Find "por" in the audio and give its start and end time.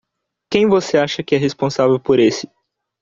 1.99-2.17